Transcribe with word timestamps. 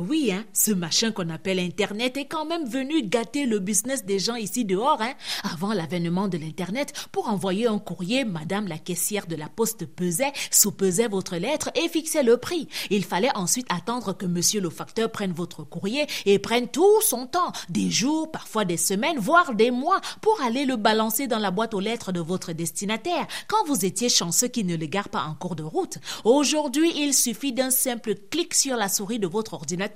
Oui, 0.00 0.30
hein, 0.32 0.44
ce 0.52 0.70
machin 0.70 1.10
qu'on 1.10 1.28
appelle 1.28 1.58
Internet 1.58 2.16
est 2.16 2.26
quand 2.26 2.44
même 2.44 2.68
venu 2.68 3.02
gâter 3.02 3.46
le 3.46 3.58
business 3.58 4.04
des 4.04 4.18
gens 4.18 4.36
ici 4.36 4.64
dehors. 4.64 5.00
Hein. 5.00 5.14
Avant 5.42 5.72
l'avènement 5.72 6.28
de 6.28 6.38
l'Internet, 6.38 6.92
pour 7.10 7.28
envoyer 7.28 7.66
un 7.66 7.78
courrier, 7.78 8.24
Madame 8.24 8.68
la 8.68 8.78
caissière 8.78 9.26
de 9.26 9.34
la 9.34 9.48
poste 9.48 9.86
pesait, 9.86 10.32
sous-pesait 10.50 11.08
votre 11.08 11.36
lettre 11.36 11.70
et 11.74 11.88
fixait 11.88 12.22
le 12.22 12.36
prix. 12.36 12.68
Il 12.90 13.04
fallait 13.04 13.34
ensuite 13.34 13.66
attendre 13.70 14.12
que 14.12 14.26
Monsieur 14.26 14.60
le 14.60 14.70
facteur 14.70 15.10
prenne 15.10 15.32
votre 15.32 15.64
courrier 15.64 16.06
et 16.26 16.38
prenne 16.38 16.68
tout 16.68 17.00
son 17.02 17.26
temps, 17.26 17.52
des 17.68 17.90
jours, 17.90 18.30
parfois 18.30 18.64
des 18.64 18.76
semaines, 18.76 19.18
voire 19.18 19.54
des 19.54 19.70
mois, 19.70 20.00
pour 20.20 20.40
aller 20.42 20.64
le 20.64 20.76
balancer 20.76 21.26
dans 21.26 21.38
la 21.38 21.50
boîte 21.50 21.74
aux 21.74 21.80
lettres 21.80 22.12
de 22.12 22.20
votre 22.20 22.52
destinataire, 22.52 23.26
quand 23.48 23.66
vous 23.66 23.84
étiez 23.84 24.08
chanceux 24.08 24.48
qu'il 24.48 24.66
ne 24.66 24.76
le 24.76 24.86
gare 24.86 25.08
pas 25.08 25.22
en 25.22 25.34
cours 25.34 25.56
de 25.56 25.64
route. 25.64 25.98
Aujourd'hui, 26.24 26.92
il 26.96 27.14
suffit 27.14 27.52
d'un 27.52 27.70
simple 27.70 28.14
clic 28.14 28.54
sur 28.54 28.76
la 28.76 28.88
souris 28.88 29.18
de 29.18 29.26
votre 29.26 29.54
ordinateur 29.54 29.87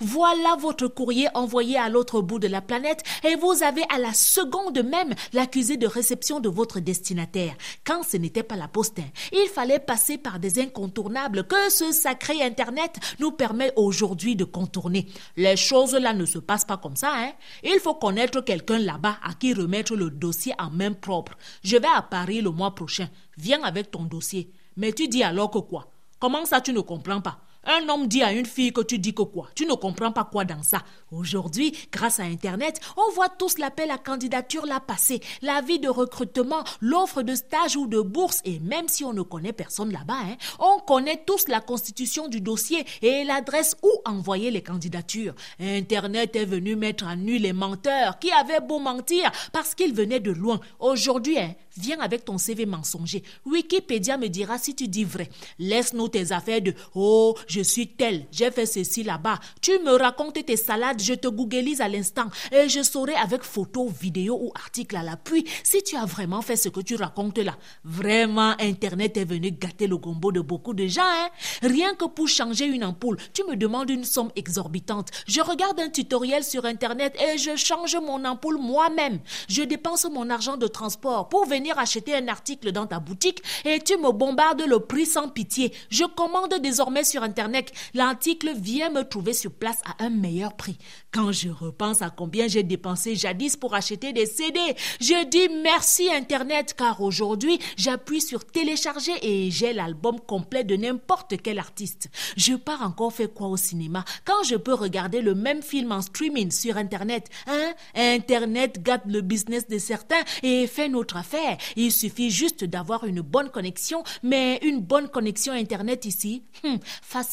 voilà 0.00 0.56
votre 0.58 0.86
courrier 0.86 1.28
envoyé 1.34 1.78
à 1.78 1.88
l'autre 1.88 2.20
bout 2.20 2.38
de 2.38 2.48
la 2.48 2.60
planète 2.60 3.02
et 3.24 3.36
vous 3.36 3.62
avez 3.62 3.82
à 3.94 3.98
la 3.98 4.12
seconde 4.12 4.82
même 4.82 5.14
l'accusé 5.32 5.76
de 5.76 5.86
réception 5.86 6.40
de 6.40 6.48
votre 6.48 6.80
destinataire. 6.80 7.54
Quand 7.84 8.02
ce 8.02 8.16
n'était 8.16 8.42
pas 8.42 8.56
la 8.56 8.68
poste, 8.68 8.98
hein, 8.98 9.10
il 9.32 9.48
fallait 9.48 9.78
passer 9.78 10.18
par 10.18 10.38
des 10.38 10.60
incontournables 10.60 11.46
que 11.46 11.70
ce 11.70 11.92
sacré 11.92 12.42
Internet 12.42 12.96
nous 13.18 13.32
permet 13.32 13.72
aujourd'hui 13.76 14.36
de 14.36 14.44
contourner. 14.44 15.06
Les 15.36 15.56
choses 15.56 15.94
là 15.94 16.12
ne 16.12 16.26
se 16.26 16.38
passent 16.38 16.64
pas 16.64 16.76
comme 16.76 16.96
ça. 16.96 17.12
Hein. 17.14 17.32
Il 17.62 17.78
faut 17.80 17.94
connaître 17.94 18.40
quelqu'un 18.40 18.78
là-bas 18.78 19.18
à 19.22 19.34
qui 19.34 19.54
remettre 19.54 19.94
le 19.94 20.10
dossier 20.10 20.54
en 20.58 20.70
main 20.70 20.92
propre. 20.92 21.32
Je 21.62 21.76
vais 21.76 21.86
à 21.94 22.02
Paris 22.02 22.40
le 22.40 22.50
mois 22.50 22.74
prochain. 22.74 23.08
Viens 23.36 23.62
avec 23.62 23.90
ton 23.90 24.04
dossier. 24.04 24.50
Mais 24.76 24.92
tu 24.92 25.08
dis 25.08 25.22
alors 25.22 25.50
que 25.50 25.58
quoi? 25.58 25.90
Comment 26.18 26.44
ça 26.44 26.60
tu 26.60 26.72
ne 26.72 26.80
comprends 26.80 27.20
pas? 27.20 27.38
Un 27.66 27.88
homme 27.88 28.06
dit 28.06 28.22
à 28.22 28.32
une 28.32 28.46
fille 28.46 28.72
que 28.72 28.80
tu 28.80 28.98
dis 28.98 29.14
que 29.14 29.22
quoi? 29.22 29.48
Tu 29.54 29.66
ne 29.66 29.74
comprends 29.74 30.12
pas 30.12 30.24
quoi 30.24 30.44
dans 30.44 30.62
ça. 30.62 30.82
Aujourd'hui, 31.10 31.72
grâce 31.92 32.20
à 32.20 32.24
Internet, 32.24 32.80
on 32.96 33.12
voit 33.12 33.28
tous 33.28 33.58
l'appel 33.58 33.90
à 33.90 33.98
candidature 33.98 34.66
là 34.66 34.80
passer, 34.80 35.20
l'avis 35.42 35.78
de 35.78 35.88
recrutement, 35.88 36.64
l'offre 36.80 37.22
de 37.22 37.34
stage 37.34 37.76
ou 37.76 37.86
de 37.86 38.00
bourse 38.00 38.40
et 38.44 38.60
même 38.60 38.88
si 38.88 39.04
on 39.04 39.12
ne 39.12 39.22
connaît 39.22 39.52
personne 39.52 39.92
là-bas, 39.92 40.14
hein, 40.14 40.36
on 40.58 40.78
connaît 40.80 41.22
tous 41.26 41.48
la 41.48 41.60
constitution 41.60 42.28
du 42.28 42.40
dossier 42.40 42.84
et 43.02 43.24
l'adresse 43.24 43.76
où 43.82 43.90
envoyer 44.04 44.50
les 44.50 44.62
candidatures. 44.62 45.34
Internet 45.60 46.36
est 46.36 46.44
venu 46.44 46.76
mettre 46.76 47.06
à 47.06 47.16
nu 47.16 47.38
les 47.38 47.52
menteurs 47.52 48.18
qui 48.18 48.30
avaient 48.32 48.60
beau 48.60 48.78
mentir 48.78 49.30
parce 49.52 49.74
qu'ils 49.74 49.94
venaient 49.94 50.20
de 50.20 50.32
loin. 50.32 50.60
Aujourd'hui, 50.78 51.38
hein, 51.38 51.54
viens 51.76 52.00
avec 52.00 52.24
ton 52.24 52.38
CV 52.38 52.66
mensonger. 52.66 53.22
Wikipédia 53.44 54.18
me 54.18 54.28
dira 54.28 54.58
si 54.58 54.74
tu 54.74 54.88
dis 54.88 55.04
vrai. 55.04 55.28
Laisse-nous 55.58 56.08
tes 56.08 56.32
affaires 56.32 56.62
de 56.62 56.74
oh, 56.94 57.34
je 57.46 57.55
suis 57.60 57.88
tel, 57.88 58.26
j'ai 58.30 58.50
fait 58.50 58.66
ceci 58.66 59.02
là-bas. 59.02 59.38
Tu 59.60 59.78
me 59.78 59.92
racontes 59.92 60.44
tes 60.44 60.56
salades, 60.56 61.00
je 61.00 61.14
te 61.14 61.28
googlise 61.28 61.80
à 61.80 61.88
l'instant 61.88 62.26
et 62.52 62.68
je 62.68 62.82
saurai 62.82 63.14
avec 63.14 63.42
photos, 63.42 63.90
vidéos 63.90 64.38
ou 64.40 64.52
articles 64.54 64.96
à 64.96 65.02
l'appui 65.02 65.44
si 65.62 65.82
tu 65.82 65.96
as 65.96 66.04
vraiment 66.04 66.42
fait 66.42 66.56
ce 66.56 66.68
que 66.68 66.80
tu 66.80 66.96
racontes 66.96 67.38
là. 67.38 67.56
Vraiment, 67.84 68.54
Internet 68.60 69.16
est 69.16 69.24
venu 69.24 69.50
gâter 69.50 69.86
le 69.86 69.96
gombo 69.96 70.32
de 70.32 70.40
beaucoup 70.40 70.74
de 70.74 70.86
gens. 70.86 71.02
Hein? 71.02 71.28
Rien 71.62 71.94
que 71.94 72.06
pour 72.06 72.28
changer 72.28 72.66
une 72.66 72.84
ampoule, 72.84 73.16
tu 73.32 73.42
me 73.44 73.56
demandes 73.56 73.90
une 73.90 74.04
somme 74.04 74.30
exorbitante. 74.36 75.08
Je 75.26 75.40
regarde 75.40 75.80
un 75.80 75.88
tutoriel 75.88 76.44
sur 76.44 76.64
Internet 76.64 77.16
et 77.20 77.38
je 77.38 77.56
change 77.56 77.96
mon 77.96 78.24
ampoule 78.24 78.58
moi-même. 78.58 79.20
Je 79.48 79.62
dépense 79.62 80.06
mon 80.10 80.30
argent 80.30 80.56
de 80.56 80.66
transport 80.66 81.28
pour 81.28 81.46
venir 81.46 81.78
acheter 81.78 82.14
un 82.14 82.28
article 82.28 82.72
dans 82.72 82.86
ta 82.86 82.98
boutique 82.98 83.42
et 83.64 83.78
tu 83.80 83.96
me 83.96 84.12
bombardes 84.12 84.62
le 84.66 84.80
prix 84.80 85.06
sans 85.06 85.28
pitié. 85.28 85.72
Je 85.90 86.04
commande 86.04 86.54
désormais 86.60 87.04
sur 87.04 87.22
Internet 87.22 87.45
l'article 87.94 88.52
vient 88.56 88.90
me 88.90 89.02
trouver 89.02 89.32
sur 89.32 89.52
place 89.52 89.80
à 89.84 90.04
un 90.04 90.10
meilleur 90.10 90.56
prix. 90.56 90.78
Quand 91.12 91.32
je 91.32 91.48
repense 91.48 92.02
à 92.02 92.10
combien 92.10 92.48
j'ai 92.48 92.62
dépensé 92.62 93.14
jadis 93.14 93.56
pour 93.56 93.74
acheter 93.74 94.12
des 94.12 94.26
CD, 94.26 94.60
je 95.00 95.28
dis 95.28 95.48
merci 95.62 96.08
Internet 96.12 96.74
car 96.76 97.00
aujourd'hui 97.00 97.58
j'appuie 97.76 98.20
sur 98.20 98.44
télécharger 98.44 99.12
et 99.22 99.50
j'ai 99.50 99.72
l'album 99.72 100.20
complet 100.20 100.64
de 100.64 100.76
n'importe 100.76 101.34
quel 101.42 101.58
artiste. 101.58 102.08
Je 102.36 102.54
pars 102.54 102.82
encore 102.82 103.12
faire 103.12 103.32
quoi 103.32 103.48
au 103.48 103.56
cinéma? 103.56 104.04
Quand 104.24 104.42
je 104.44 104.56
peux 104.56 104.74
regarder 104.74 105.20
le 105.20 105.34
même 105.34 105.62
film 105.62 105.92
en 105.92 106.02
streaming 106.02 106.50
sur 106.50 106.76
Internet 106.76 107.26
Hein? 107.46 107.74
Internet 107.94 108.82
gâte 108.82 109.02
le 109.06 109.20
business 109.20 109.68
de 109.68 109.78
certains 109.78 110.22
et 110.42 110.66
fait 110.66 110.88
notre 110.88 111.16
affaire. 111.16 111.56
Il 111.76 111.92
suffit 111.92 112.30
juste 112.30 112.64
d'avoir 112.64 113.04
une 113.04 113.20
bonne 113.20 113.50
connexion, 113.50 114.02
mais 114.22 114.58
une 114.62 114.80
bonne 114.80 115.08
connexion 115.08 115.52
Internet 115.52 116.04
ici, 116.04 116.42
hmm, 116.64 116.76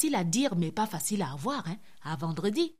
facile 0.04 0.16
à 0.16 0.24
dire 0.26 0.56
mais 0.58 0.72
pas 0.72 0.86
facile 0.86 1.22
à 1.22 1.32
avoir. 1.32 1.66
Hein. 1.68 1.78
À 2.04 2.16
vendredi. 2.18 2.76